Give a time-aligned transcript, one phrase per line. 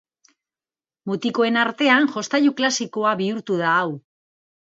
[1.09, 3.95] Mutikoen artean jostailu klasikoa bihurtu da hau.